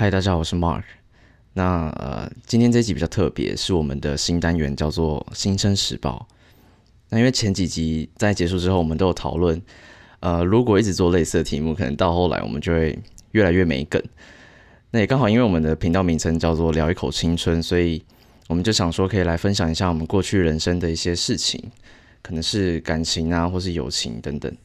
[0.00, 0.84] 嗨，大家好，我是 Mark。
[1.54, 6.24] 那呃，今天这集比较特别，是我们的新单元，叫做《新生时报》。
[7.08, 9.60] 那因为前几集在结束之后，我们都有讨论，
[10.20, 12.96] 呃，如果一直做类似的题目，可能到后来我们就会
[13.32, 14.00] 越来越没梗。
[14.92, 18.00] 那也刚好，因为我们的频道名称叫做“聊一口青春”，所以
[18.46, 21.60] 我们就想说，可以来分享一下我们过去人生的一些事情，
[22.22, 24.56] 可能是感情啊，或是友情等等。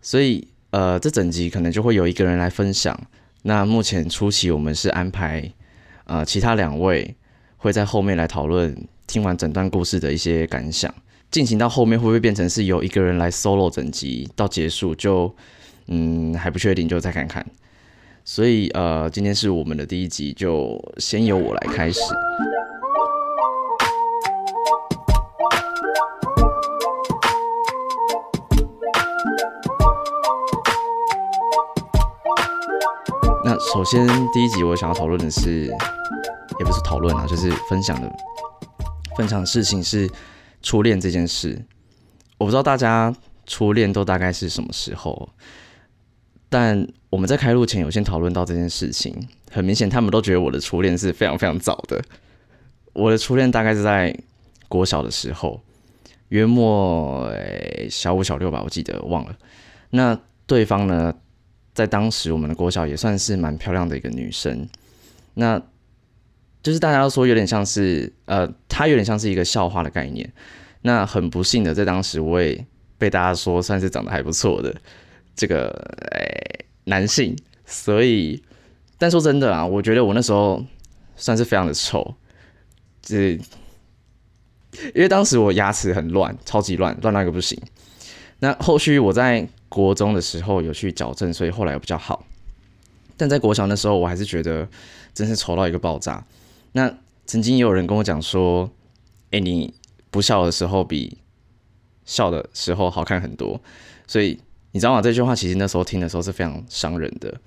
[0.00, 2.96] 所以，呃，这整集可能就会有一个人来分享。
[3.42, 5.50] 那目前初期我们是安排，
[6.04, 7.14] 呃，其他两位
[7.56, 8.76] 会在后面来讨论
[9.06, 10.92] 听完整段故事的一些感想。
[11.30, 14.94] 进行到后面会不会变成是由一个人来 solo 整集到结束？
[14.94, 15.32] 就
[15.86, 17.44] 嗯还不确定，就再看看。
[18.24, 22.00] 所以呃，今天是我们的第一集，就先由我来开始。
[33.72, 35.66] 首先第一集我想要讨论的是，
[36.58, 38.12] 也不是讨论啊，就是分享的
[39.16, 40.10] 分享的事情是
[40.60, 41.56] 初恋这件事。
[42.36, 43.14] 我不知道大家
[43.46, 45.28] 初恋都大概是什么时候，
[46.48, 49.14] 但我们在开录前有先讨论到这件事情。
[49.52, 52.02] 很明显，他们都觉得我的初恋是非常非常早的。
[52.92, 54.12] 我的初恋大概是在
[54.68, 55.60] 国小的时候，
[56.30, 57.32] 约莫
[57.88, 59.36] 小五小六吧，我记得忘了。
[59.90, 61.14] 那对方呢？
[61.72, 64.68] 在当时，我们的国小也算是蛮漂亮的一个女生，
[65.34, 65.60] 那
[66.62, 70.30] 就是大家都说有点像是，呃，她有点像是一个校花的概念。
[70.82, 72.66] 那很不幸的，在当时我也
[72.98, 74.74] 被大家说算是长得还不错的
[75.36, 75.68] 这个
[76.10, 78.42] 诶男性，所以，
[78.98, 80.64] 但说真的啊，我觉得我那时候
[81.16, 82.14] 算是非常的丑，
[83.00, 83.38] 这
[84.94, 87.56] 因为当时我牙齿很乱，超级乱，乱到一个不行。
[88.40, 89.48] 那后续我在。
[89.70, 92.26] 国中的时候有去矫正，所以后来比较好。
[93.16, 94.68] 但在国小那时候，我还是觉得
[95.14, 96.22] 真是丑到一个爆炸。
[96.72, 96.92] 那
[97.24, 98.70] 曾经也有人跟我讲说
[99.30, 99.72] ：“哎，你
[100.10, 101.18] 不笑的时候比
[102.04, 103.60] 笑的时候好看很多。”
[104.08, 104.40] 所以
[104.72, 105.00] 你知道吗？
[105.00, 107.40] 这句话其实那时候听的时候是非常伤人的。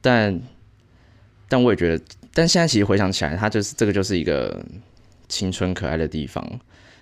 [0.00, 0.40] 但
[1.48, 4.64] 但我也觉得，但现在其实回想起来，它就是这个就是一个
[5.28, 6.42] 青春可爱的地方。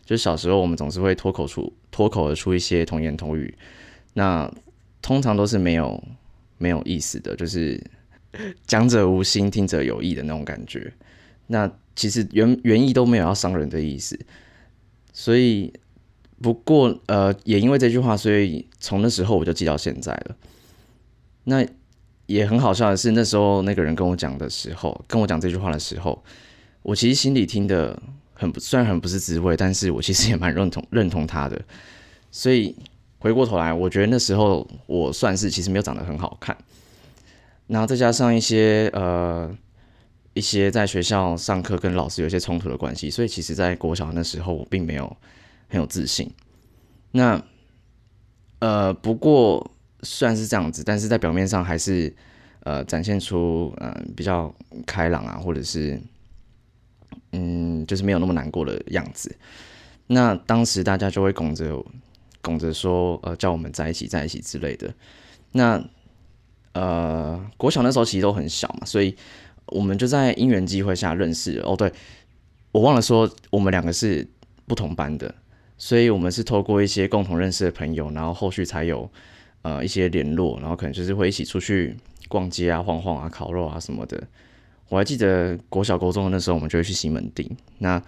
[0.05, 3.55] 就小时候我们总是会脱口出脱口而出一些童言童语。
[4.15, 4.53] 那
[5.01, 6.03] 通常都是没有
[6.59, 7.81] 没有意思的，就是
[8.67, 10.93] 讲者无心，听者有意的那种感觉。
[11.47, 14.19] 那其实原原意都没有要伤人的意思，
[15.13, 15.73] 所以
[16.43, 20.37] 不过呃，也因为这句话，所以从那时候我就记到现在了。
[21.45, 21.65] 那
[22.27, 26.23] 也很好笑的是，那时候那个人跟我讲的时候，跟我讲这句话的时候，
[26.83, 28.01] 我其实心里听的
[28.35, 31.61] 很，虽然很不是滋味，但是我其实也蛮认同认同他的，
[32.33, 32.75] 所以。
[33.21, 36.57] 回过头来，我觉得那时候我算是其实没有长得很好看，
[37.67, 39.53] 然后再加上一些呃
[40.35, 45.17] 一些在学校上课跟老师有些冲突的关系，所以其实，在国小那时候我并没有
[45.69, 46.31] 很有自信。
[47.11, 47.43] 那
[48.61, 49.69] 呃不过
[50.03, 52.15] 虽然是这样子，但是在表面上还是
[52.61, 54.55] 呃展现出嗯比较
[54.87, 56.01] 开朗啊，或者是
[57.33, 59.35] 嗯就是没有那么难过的样子。
[60.07, 61.85] 那当时大家就会拱着。
[62.41, 64.93] 拱着说，呃，叫我们在一起，在一起之类的。
[65.53, 65.83] 那，
[66.73, 69.17] 呃，国小那时候其实都很小嘛，所以
[69.67, 71.59] 我们就在因缘机会下认识。
[71.61, 71.93] 哦，对，
[72.73, 74.27] 我忘了说，我们两个是
[74.67, 75.35] 不同班的，
[75.77, 79.11] 所以我们是透过一些共同认识的朋友，然后后续才有
[79.63, 81.97] 呃一些联络，然后可能就是会一起出去
[82.29, 84.23] 逛街啊、晃晃啊、烤肉啊什么的。
[84.89, 87.51] 我还记得国小、高中的那时候，我们就会去西门町。
[87.79, 88.03] 那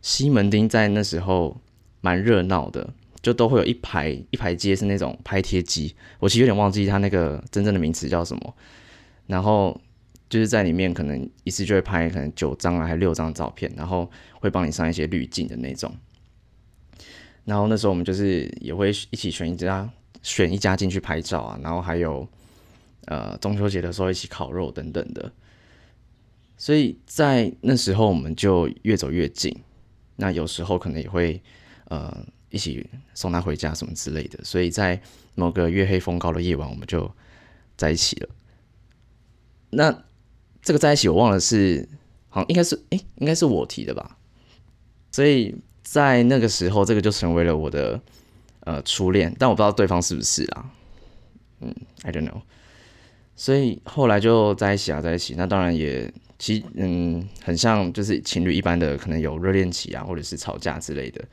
[0.00, 1.56] 西门町在那时候
[2.00, 2.90] 蛮热闹的。
[3.22, 8.54] 就都会有一排一排街是那种拍贴机，我其实有点忘记它那个真正的名词叫什么。
[9.28, 9.80] 然后
[10.28, 15.94] 就是在里面可能一次就会拍可能九张啊，还六张照片，然后会帮你上一些滤镜的那种。
[17.44, 19.88] 然后那时候我们就是也会一起选一家
[20.22, 22.28] 选一家进去拍照啊，然后还有
[23.04, 25.30] 呃中秋节的时候一起烤肉等等的。
[26.56, 29.56] 所以在那时候我们就越走越近，
[30.16, 31.40] 那有时候可能也会
[31.84, 32.26] 呃。
[32.52, 35.00] 一起送他回家什么之类的，所以在
[35.34, 37.10] 某个月黑风高的夜晚，我们就
[37.76, 38.28] 在一起了。
[39.70, 40.04] 那
[40.60, 41.88] 这个在一起，我忘了是
[42.28, 44.18] 好像应该是哎，应该是我提的吧。
[45.10, 48.00] 所以在那个时候，这个就成为了我的
[48.60, 50.70] 呃初恋，但我不知道对方是不是啊。
[51.60, 52.42] 嗯，I don't know。
[53.34, 55.34] 所以后来就在一起啊，在一起。
[55.36, 61.24] 那当然也其实嗯，很像就是情侣一般的，可能有热恋期啊，或者是吵架之类的。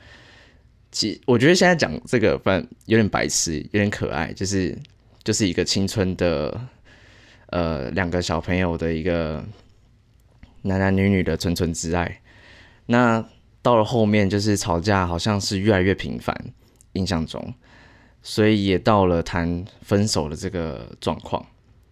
[0.91, 4.77] 其我觉得现在讲这个，反正有点白痴，有点可爱，就是
[5.23, 6.59] 就是一个青春的
[7.47, 9.43] 呃两个小朋友的一个
[10.63, 12.21] 男男女女的纯纯之爱。
[12.87, 13.23] 那
[13.61, 16.35] 到了后面，就是吵架好像是越来越频繁，
[16.93, 17.53] 印象中，
[18.23, 21.45] 所以也到了谈分手的这个状况。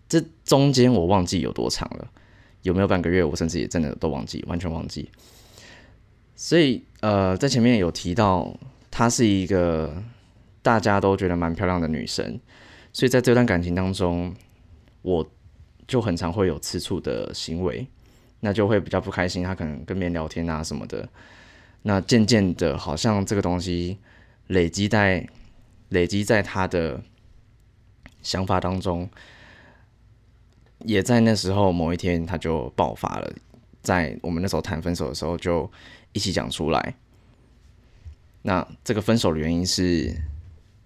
[0.10, 2.08] 这中间我忘记有多长了，
[2.64, 3.24] 有没有半个月？
[3.24, 5.12] 我甚至也真的都忘记，完全忘记。
[6.36, 8.58] 所以呃，在前面有提到，
[8.98, 10.02] 她是一个
[10.64, 12.40] 大家都觉得蛮漂亮的女生，
[12.92, 14.36] 所以在这段感情当中，
[15.04, 15.24] 我
[15.88, 17.86] 就很常会有吃醋的行为，
[18.40, 19.44] 那就会比较不开心。
[19.44, 21.08] 她可能跟别人聊天啊什么的，
[21.84, 24.00] 那渐渐的，好像这个东西
[24.48, 25.30] 累积在
[25.90, 27.00] 累积在她的
[28.24, 29.08] 想法当中。
[30.80, 33.32] 也在那时候某一天，他就爆发了。
[33.84, 35.72] 在我们那时候谈分手的时候，就
[36.14, 36.96] 一起讲出来。
[38.42, 40.16] 那这个分手的原因是，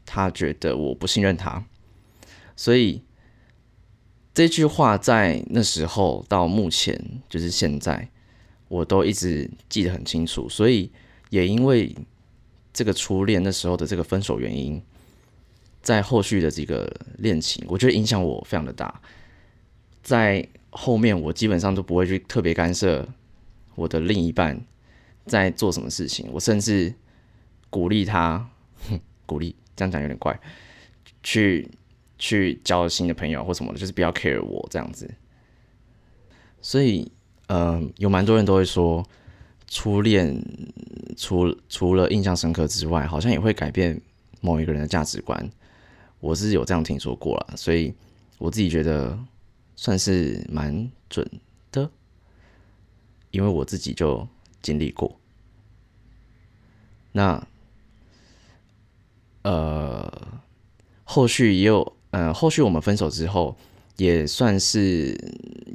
[0.06, 1.64] 他觉得我不信任他。
[2.56, 3.02] 所以
[4.34, 8.10] 这句话在那时候到目前，就是现在，
[8.68, 10.48] 我都一直记得很清楚。
[10.48, 10.92] 所以
[11.30, 11.96] 也因为
[12.74, 14.82] 这个初恋那时候的这个分手原因，
[15.82, 19.02] 在后续的这个恋情，我觉得影响我非常的大。
[20.02, 23.08] 在后面，我基本上都不会去特别干涉
[23.76, 24.60] 我的另一半
[25.26, 26.30] 在做什么事情。
[26.32, 26.94] 我甚至
[27.72, 28.48] 鼓励他，
[28.88, 30.40] 哼 鼓励这样讲有点怪，
[31.24, 31.68] 去
[32.20, 35.12] 去交新的朋友或什么的，就是不要 care 我这样子。
[36.62, 37.12] 所以，
[37.48, 39.04] 嗯，有蛮多人都会说，
[39.68, 40.40] 初恋
[41.18, 44.00] 除除了印象深刻之外，好像也会改变
[44.42, 45.50] 某一个人的价值观。
[46.20, 47.92] 我是有这样听说过了，所以
[48.38, 49.18] 我自己觉得。
[49.74, 51.28] 算是蛮准
[51.72, 51.90] 的，
[53.32, 54.28] 因为我自己就
[54.62, 55.20] 经历过。
[57.14, 57.48] 那
[59.44, 60.12] 呃，
[61.04, 63.56] 后续也有，呃，后续我们分手之后，
[63.98, 65.18] 也算是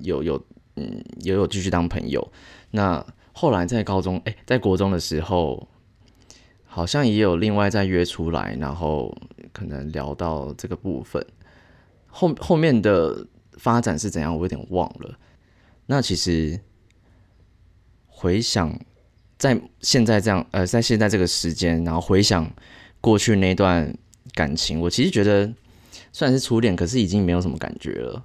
[0.02, 0.42] 有有
[0.76, 2.32] 嗯，也有继续当朋友。
[2.70, 5.68] 那后来在高中，哎，在国中的时候，
[6.64, 9.16] 好像也有另外再约出来，然后
[9.52, 11.24] 可能聊到这个部分，
[12.06, 13.26] 后后面的。
[13.58, 14.36] 发展是怎样？
[14.36, 15.18] 我有点忘了。
[15.86, 16.60] 那其实
[18.06, 18.78] 回想，
[19.38, 22.46] 在现在这样，呃，在现在这个时间，然后回想
[23.00, 23.96] 过去那段
[24.34, 25.52] 感情，我其实觉得
[26.12, 28.25] 虽然是初恋，可是已经没有什么感觉了。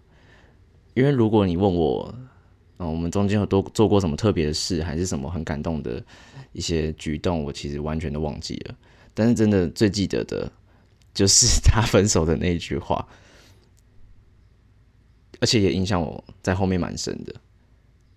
[0.93, 2.13] 因为如果你问我，
[2.79, 6.03] 嗯，我们中间有多做过什么特别的事，还是什么很感动的
[6.51, 8.75] 一些举动，我其实完全都忘记了。
[9.13, 10.51] 但是真的最记得的，
[11.13, 13.07] 就是他分手的那一句话。
[15.39, 17.33] 而且也影响我在后面蛮深的，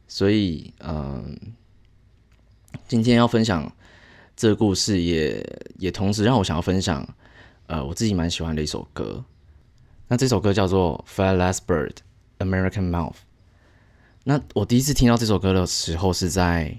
[0.06, 1.34] 所以嗯，
[2.86, 3.72] 今天要分享
[4.36, 5.44] 这个故事，也
[5.78, 7.06] 也同时让我想要分享，
[7.66, 9.24] 呃，我自己蛮喜欢的一首歌。
[10.08, 11.92] 那这首歌叫做《Fly Last Bird》
[12.38, 13.16] ，American Mouth。
[14.24, 16.78] 那我第一次听到这首歌的时候是在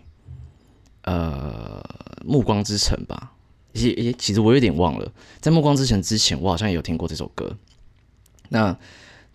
[1.03, 1.83] 呃
[2.25, 3.33] 《暮光之城》吧？
[3.73, 5.11] 也也其实我有点忘了，
[5.41, 7.57] 在《暮光之城》之前，我好像也有听过这首歌。
[8.49, 8.77] 那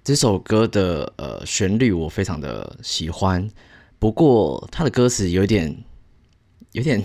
[0.02, 3.50] 这首歌的呃旋律我非常的喜欢，
[3.98, 5.84] 不过它的歌词有点
[6.72, 7.02] 有点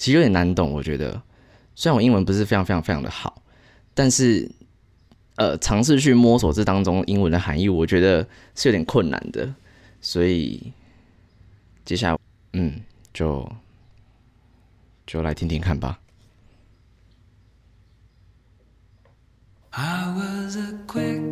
[0.00, 1.20] 其实有点难懂，我觉得
[1.74, 3.42] 虽然我英文不是非常非常非常的好，
[3.92, 4.50] 但是
[5.36, 9.54] 呃尝试去摸索这当中英文的含义，我觉得是有点困难的，
[10.00, 10.72] 所以
[11.84, 12.18] 接下来
[12.54, 12.80] 嗯
[13.12, 13.46] 就
[15.06, 16.00] 就来听听看吧。
[19.72, 21.30] I was a quick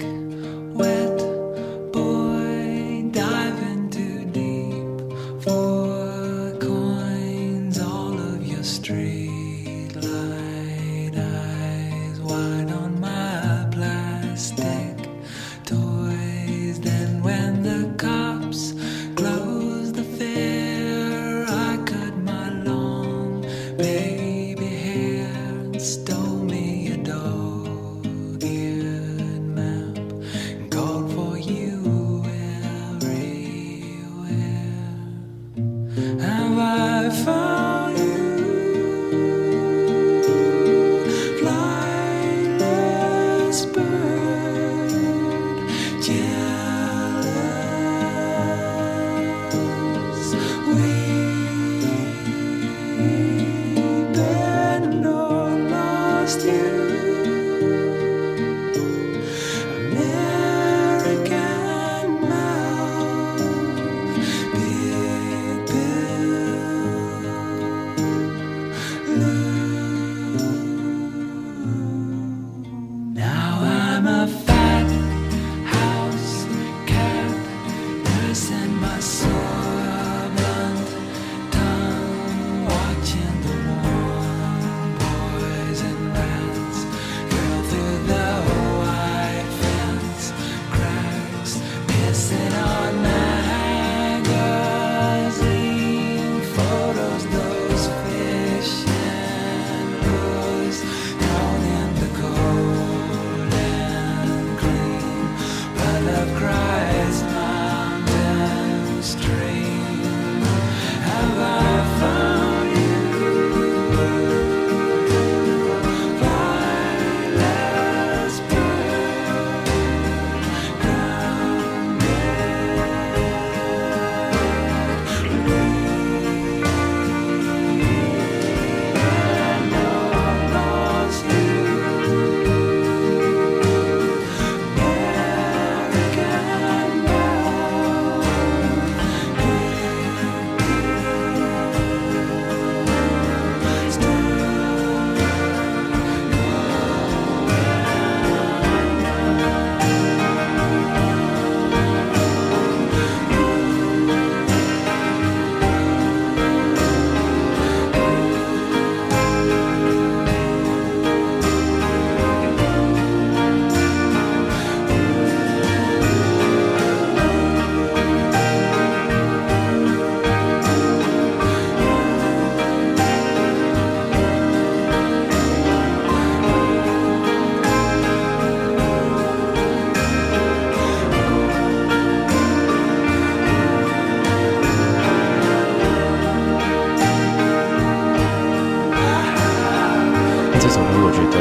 [190.69, 191.41] 这首歌我觉得，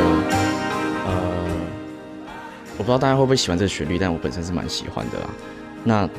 [1.05, 1.43] 呃，
[2.77, 5.29] 我不知道大家会不会喜欢这个旋律，但我本身是蛮喜欢的啦。
[5.84, 6.10] 那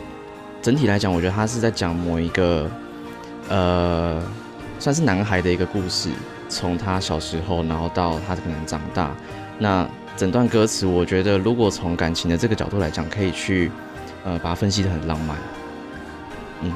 [0.61, 2.71] 整体来讲，我觉得他是在讲某一个
[3.49, 4.23] 呃，
[4.79, 6.11] 算是男孩的一个故事，
[6.51, 9.11] 从他小时候，然后到他可能长大。
[9.59, 13.71] 那整段歌词，我觉得如果从感情的这个角度来讲，可以去
[14.23, 15.35] 呃把它分析的很浪漫，
[16.61, 16.75] 嗯。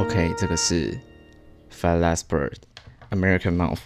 [0.00, 0.98] OK，这个是
[1.70, 2.54] Fat Last Bird
[3.10, 3.80] American Mouth。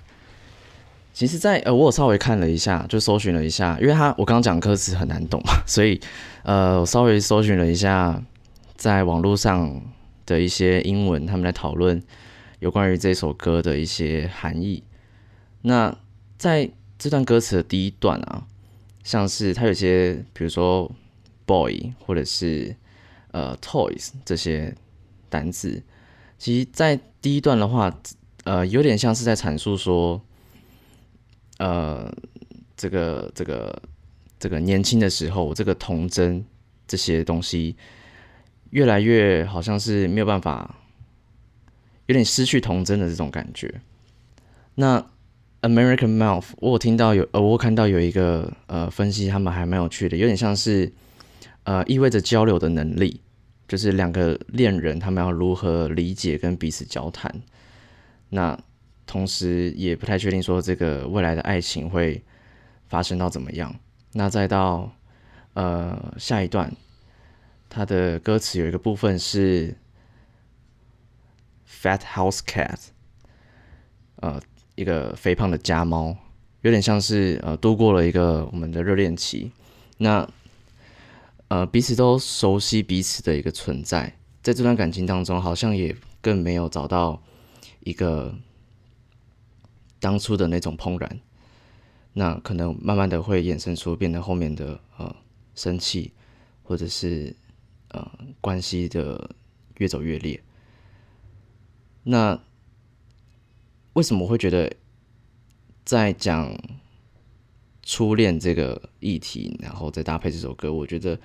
[1.12, 6.00] 其实，在呃，我有稍微看了一下，就搜寻了一下，因为他我刚刚讲歌词很难懂嘛， 所以
[6.44, 8.22] 呃，我稍微搜寻了一下，
[8.76, 9.82] 在网络上
[10.24, 12.00] 的一些英文，他们在讨论
[12.60, 14.84] 有关于这首歌的一些含义。
[15.62, 15.96] 那
[16.38, 18.46] 在这段歌词的第一段啊，
[19.02, 20.88] 像是它有些，比如说
[21.44, 22.76] boy 或者是
[23.32, 24.72] 呃 toys 这些
[25.28, 25.82] 单字。
[26.38, 27.96] 其实，在第一段的话，
[28.44, 30.20] 呃，有点像是在阐述说，
[31.58, 32.12] 呃，
[32.76, 33.82] 这个、这个、
[34.38, 36.44] 这个年轻的时候，这个童真
[36.86, 37.76] 这些东西，
[38.70, 40.76] 越来越好像是没有办法，
[42.06, 43.80] 有点失去童真的这种感觉。
[44.74, 45.00] 那
[45.62, 50.92] American Mouth，我有听到有，呃，我看到有一个呃分析，他们还蛮有趣的，有点像是
[51.62, 53.22] 呃意味着交流的能力。
[53.66, 57.34] 就是两个恋人，他们要如何理解跟彼此交谈？
[58.28, 58.58] 那
[59.06, 62.22] 同时也不太确定说这个未来的爱情会
[62.88, 63.74] 发生到怎么样。
[64.12, 64.92] 那再到
[65.54, 66.72] 呃下一段，
[67.68, 69.76] 它的歌词有一个部分是
[71.68, 72.78] “fat house cat”，
[74.16, 74.40] 呃，
[74.74, 76.16] 一个肥胖的家猫，
[76.62, 79.52] 有点像是呃度过了一个我们的热恋期。
[79.98, 80.28] 那
[81.48, 87.22] 呃，彼此都熟悉彼此的一个存在，在这段感情当中，好像也更没有找到
[87.80, 88.34] 一个
[90.00, 91.20] 当初的那种怦然。
[92.14, 95.14] 那可能慢慢的会衍生出变得后面的呃
[95.54, 96.12] 生气，
[96.62, 97.34] 或者是
[97.88, 98.10] 呃
[98.40, 99.34] 关系的
[99.78, 100.42] 越走越烈。
[102.04, 102.40] 那
[103.94, 104.72] 为什么会觉得
[105.84, 106.56] 在讲
[107.84, 111.18] 初恋这个议题，然后再搭配这首歌，我觉得。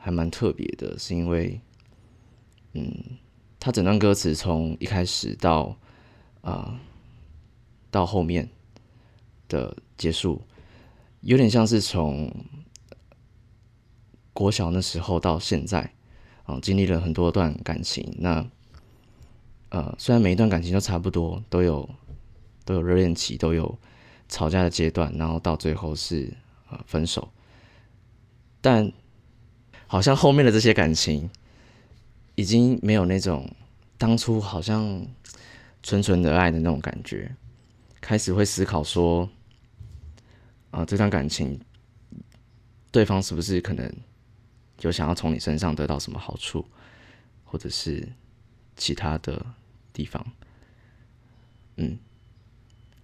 [0.00, 1.60] 还蛮特别的，是因为，
[2.72, 2.88] 嗯，
[3.58, 5.76] 他整段歌词从一开始到
[6.40, 6.80] 啊
[7.90, 8.48] 到后面
[9.48, 10.40] 的结束，
[11.22, 12.32] 有点像是从
[14.32, 15.92] 国小那时候到现在，
[16.44, 18.14] 啊，经历了很多段感情。
[18.16, 18.48] 那
[19.70, 21.90] 呃，虽然每一段感情都差不多，都有
[22.64, 23.76] 都有热恋期，都有
[24.28, 26.32] 吵架的阶段，然后到最后是
[26.68, 27.28] 啊分手，
[28.60, 28.92] 但。
[29.90, 31.30] 好像后面的这些感情
[32.34, 33.50] 已经没有那种
[33.96, 35.02] 当初好像
[35.82, 37.34] 纯纯的爱的那种感觉，
[37.98, 39.26] 开始会思考说，
[40.72, 41.58] 啊、这段感情
[42.90, 43.90] 对方是不是可能
[44.80, 46.68] 有想要从你身上得到什么好处，
[47.42, 48.06] 或者是
[48.76, 49.42] 其他的
[49.94, 50.22] 地方？
[51.76, 51.98] 嗯，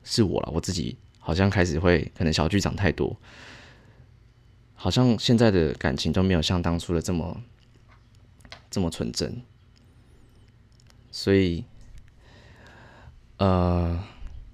[0.02, 3.18] 是我了，我自己好像开始会可能小剧场太多，
[4.74, 7.40] 好像现在的感情都没有像当初的这么
[8.70, 9.40] 这么纯真，
[11.10, 11.64] 所以
[13.38, 13.98] 呃，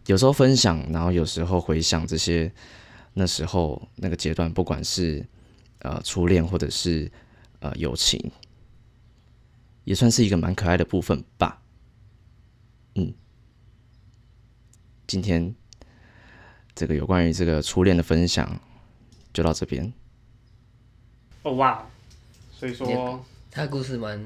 [0.07, 2.53] 有时候分享，然后有时候回想这些
[3.15, 5.27] 那时候那个阶段，不管是
[5.81, 7.11] 呃初恋或者是
[7.59, 8.31] 呃友情，
[9.83, 11.61] 也算是一个蛮可爱的部分吧。
[12.95, 13.13] 嗯，
[15.09, 15.53] 今天
[16.75, 18.61] 这个有关于这个初恋的分享
[19.33, 19.93] 就到这边。
[21.43, 21.87] 哦哇，
[22.53, 24.23] 所以说他的故事蛮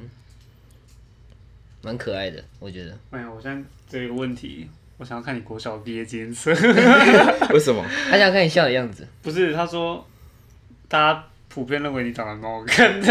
[1.82, 2.98] 蛮可爱的，我觉得。
[3.10, 6.50] 哎呀，我现在这有一个问题，我想要看你国小毕业纪念册。
[7.52, 7.84] 为什么？
[8.10, 10.04] 他想看你笑的样子，不是，他说
[10.88, 13.06] 大家普遍认为你长得蛮好看的。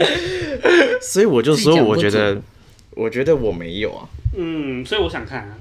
[1.00, 2.40] 所以我就说，我觉得，
[2.90, 4.08] 我觉得我没有啊。
[4.36, 5.58] 嗯，所以我想看啊。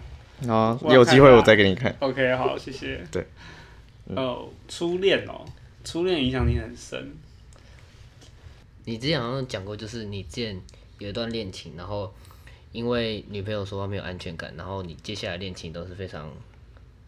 [0.48, 1.96] 啊，有机会我再给你看。
[2.00, 3.01] OK，好，谢谢。
[3.12, 3.25] 对，
[4.08, 5.46] 哦，初恋哦，
[5.84, 7.15] 初恋影响你很深。
[8.84, 10.62] 你之前好像讲过，就是你之前
[11.00, 12.13] 有一段恋情，然后
[12.72, 16.32] 因为女朋友说她没有安全感，然后你接下来恋情都是非常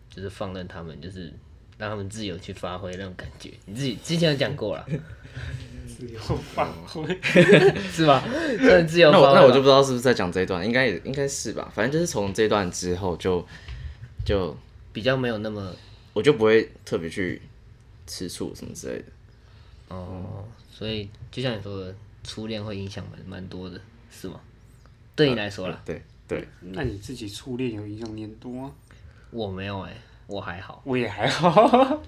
[0.10, 1.32] 就是放任他们，就是
[1.78, 3.52] 让他们自由去发挥那种感觉。
[3.66, 4.88] 你自己之前有讲过了，
[5.98, 6.20] 自由
[6.54, 7.04] 发挥。
[7.92, 8.24] 是吧？
[8.60, 9.42] 算自由那发挥吧。
[9.42, 11.72] 我那我就不知道是不是在讲这一段，应该也应该是吧。
[11.74, 13.44] 反正就是从这段之后就
[14.24, 14.56] 就
[14.94, 15.74] 比较没有那么
[16.14, 17.42] 我就不会特别去
[18.06, 19.06] 吃醋什么之类的。
[19.90, 24.40] 哦，所以就像你说的，初恋会影响蛮蛮多的，是吗？
[25.16, 28.72] 对你来说啦，对对，那你自己初恋有影响你很多吗？
[29.32, 31.50] 我没有哎、我还好，我也还好，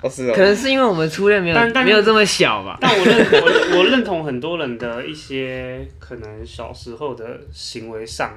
[0.02, 2.78] 哦是可能是因为我们初恋没有但但没有这么小吧。
[2.82, 8.34] 但我认我认我认同很多人的一些可能小时候的行为上，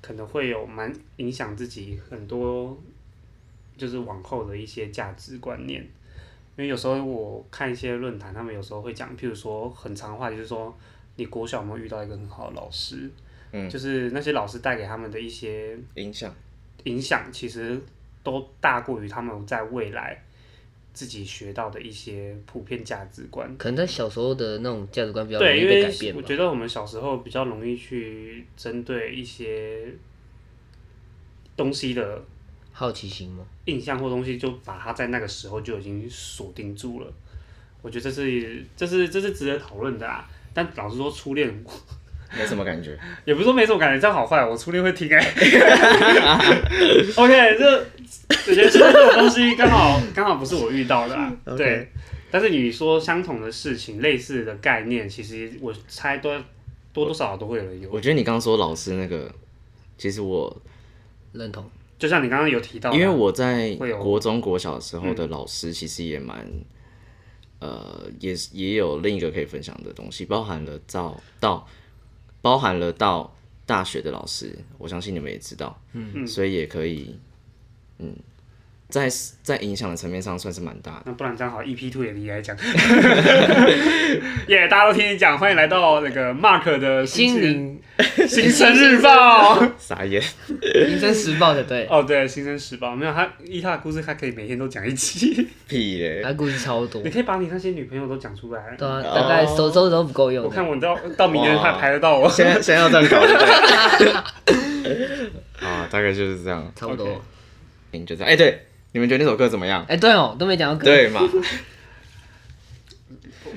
[0.00, 2.78] 可能会有蛮影响自己很多，
[3.76, 5.80] 就是往后的一些价值观念。
[6.56, 10.76] 因为有时候我看一些论坛，他们有时候会讲，譬如说很长话，就是说
[11.16, 13.10] 你国小有没有遇到一个很好的老师，
[13.52, 16.32] 嗯就是那些老师带给他们的一些影响。
[16.84, 17.80] 影响，其实
[18.22, 20.22] 都大过于他们在未来
[20.92, 23.56] 自己学到的一些普遍价值观。
[23.56, 26.20] 可能在小时候的那种价值观比较容，易被改变吧。
[26.22, 29.86] 我觉得我们小时候比较容易去针对一些
[31.56, 32.22] 东西的
[32.72, 33.44] 好奇心吗？
[33.66, 37.12] 印象或东西，就把它在那个时候就已经锁定住了。
[37.80, 40.28] 我觉得这是这是这是值得讨论的啊。
[40.52, 41.48] 但老实说，初恋
[42.36, 42.98] 没什么感觉。
[43.24, 45.20] 也不是说没什么感觉，这样好坏，我初恋会听哎、
[47.16, 47.86] OK，这
[48.30, 51.88] 我觉得初恋这种东西刚好刚好不是我遇到的、对。
[52.30, 56.36] 但是你说相同的事情、类似的概念，其实我猜多
[56.92, 57.90] 多多少少都会有人有。
[57.90, 59.32] 我觉得你刚刚说老师那个，
[59.96, 60.54] 其实我
[61.32, 61.64] 认同。
[61.98, 66.46] 就像你刚刚有提到因为我在国中、国小的时候的老师，其实也蛮，
[67.58, 71.66] 呃，也是也有另一个可以分享的东西，包含了到到，
[72.40, 73.34] 包含了到
[73.66, 77.18] 大学的老师，我相信你们也知道，嗯，所以也可以，
[77.98, 78.14] 嗯，
[78.88, 79.08] 在
[79.42, 81.02] 在影响的层面上算是蛮大的。
[81.06, 82.56] 那不然这样好，EP Two 也你来讲。
[84.48, 87.78] 耶大家都听你讲，欢迎来到那个 Mark 的心灵
[88.26, 89.62] 新生日报。
[89.78, 90.22] 傻眼，
[90.88, 95.48] 新生时报的对，哦，对，新生时报没有他依他的故事，他可以每天都讲一期。
[95.66, 96.22] 屁嘞！
[96.22, 98.74] 他故事超多你，可以把你那些女朋友都讲出来。
[98.78, 100.44] 对啊，大概手手指都不够用。
[100.44, 102.26] 我看我到到明年还排得到我。
[102.30, 103.18] 现在现在要这样搞？
[105.66, 107.20] 啊，大概就是这样，差不多。
[107.92, 108.30] 嗯，就这样。
[108.30, 109.84] 哎、对，你们觉得那首歌怎么样？
[109.88, 110.84] 哎，对哦，都没讲到歌。
[110.84, 111.20] 对嘛？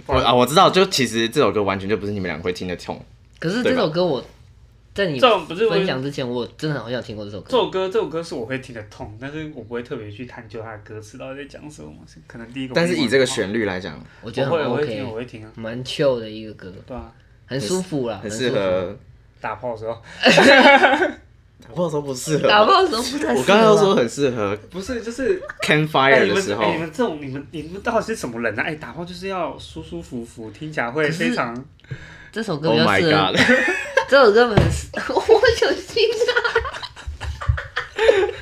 [0.08, 3.04] 我啊，我知道，就其实这首歌完全就不是你们两个会听得痛。
[3.40, 4.24] 可是这首歌我
[4.94, 7.48] 在你不是我分享之前，我真的好像有听过这首歌。
[7.50, 11.92] 这首歌，这首歌是我会听得痛，但是我不会特别去探究它的歌词到底在讲什么。
[12.28, 15.52] 可能第一个，但是以这个旋律来讲，我觉得很我会，我会听，我 OK，会听啊。
[15.56, 17.12] 蛮 chill 的一个歌，对啊，
[17.46, 18.50] 很舒服啦，很适。
[18.50, 18.98] 合
[19.40, 20.02] 打炮的时候
[21.72, 22.48] 打炮的时候不适合。
[22.48, 23.40] 打炮的时候不太适合吧。
[23.40, 28.64] 我刚刚要说很适合不是就是哎 campfire 你们的时候哎，你们这种你们你们到底是什么人啊？
[28.64, 31.56] 哎，打炮就是要舒舒服服，听起来会非常。
[32.32, 33.40] 这首歌，Oh 比较 my 适合，god！
[34.08, 36.34] 这首歌很适，我有心啊。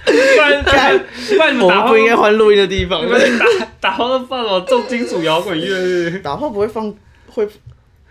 [0.06, 3.10] 不然不然不然你们我打炮们不应该换录音的地方你。
[3.10, 3.46] 们打
[3.80, 6.12] 打炮都放什么重金属摇滚乐？
[6.22, 6.94] 打炮不会放，
[7.28, 7.48] 会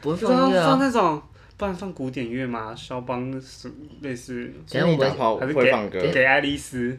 [0.00, 0.66] 不会放音乐啊。
[0.70, 1.22] 放那种，
[1.58, 2.72] 不然放古典乐吗？
[2.76, 3.68] 肖邦是
[4.00, 6.96] 类似，等一下我们打炮还是给会放歌，给爱丽丝？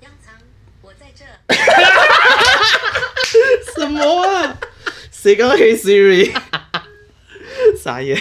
[0.00, 0.34] 央藏，
[0.82, 1.24] 我在这。
[3.80, 4.58] 什么啊？
[5.12, 6.36] 谁刚刚黑 Siri？
[7.78, 8.20] 傻眼。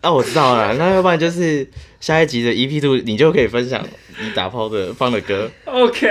[0.00, 3.84] 啊，我知道了，那要不然就是下一集的 EP Two，你就可以分享
[4.20, 5.50] 你打炮的放的歌。
[5.64, 6.08] OK，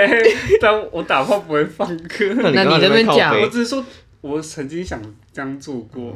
[0.60, 3.86] 但我打炮不会放歌，那那你刚刚在靠这边讲背我只是说，
[4.24, 5.02] 我曾经想
[5.34, 6.16] 这样做过，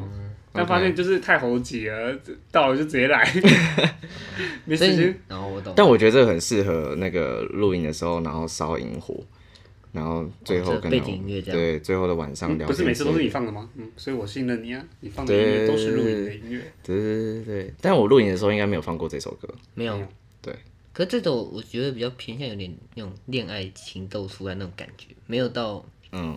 [0.53, 2.17] 但发现就是太猴急了，
[2.49, 3.29] 到了就直接来，
[4.63, 5.73] 没时间。，然后我懂。
[5.75, 9.21] 但我觉得这个很适合那个露营的时候，然后烧萤火，
[9.91, 13.27] 然后最后可能、背景音乐这样对，最后的晚上嗯聊天、不是每次都是你。
[13.27, 13.69] 放的吗？
[13.75, 16.61] 嗯，所以我信任你啊，你放的音乐都是录影的音乐。
[16.81, 19.53] 对对对对，但我录影的时候应该没有放过这首歌。
[19.75, 20.07] 没有没有。
[20.41, 20.55] 对。
[20.93, 26.35] 可是这种我觉得比较偏向有点那种恋爱情窦初开那种感觉，没有到嗯，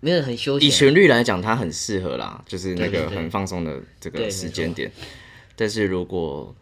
[0.00, 0.70] 没有很休以。
[0.70, 4.90] 旋律来讲，它很适合啦，就是那个很放松的这个时间点。
[5.56, 6.54] 但是如果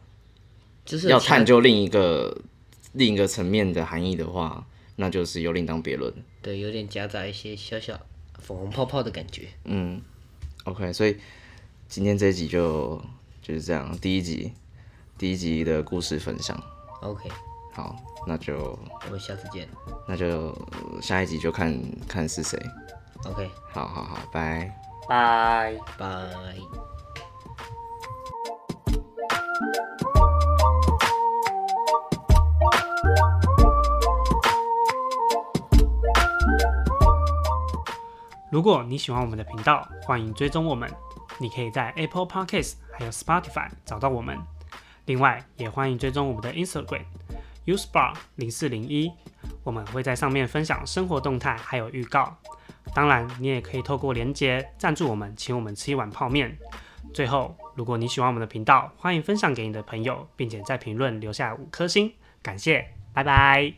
[0.85, 2.41] 就是要探究另一个
[2.93, 6.13] 另一个层面的含义的话，那就是又另当别论。
[6.41, 8.01] 对，有点夹杂一些小小
[8.39, 9.49] 粉红泡泡的感觉。
[9.65, 10.01] 嗯
[10.65, 11.17] ，OK，所以
[11.89, 13.03] 今天这一集就
[13.43, 14.53] 就是这样，第一集
[15.19, 16.59] 第一集的故事分享。
[17.03, 17.29] OK，
[17.75, 17.97] 好，
[18.27, 18.57] 那就
[19.05, 19.69] 我们下次见。
[20.09, 22.59] 那就呃下一集就看看是谁。
[23.25, 24.71] OK，好好好，拜。
[25.09, 25.75] 拜。
[25.99, 26.07] 拜。
[38.51, 40.91] 如果你喜欢我们的频道，欢迎追踪我们。
[41.39, 44.39] 你可以在 Apple Podcasts 还有 Spotify 找到我们。
[45.05, 47.05] 另外，也欢迎追踪我们的 Instagram
[47.67, 49.13] usebar 零四零一，
[49.63, 52.35] 我们会在上面分享生活动态还有预告。
[52.97, 56.57] 当然，你也可以透过连接赞助我们，请我们吃一碗泡面。
[57.13, 62.11] 最后，如果你喜欢我们的频道，欢迎分享给你的朋友，并且在评论留下五颗星，
[62.43, 63.75] 感谢，拜拜。